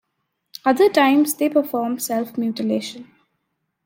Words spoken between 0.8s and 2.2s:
times they perform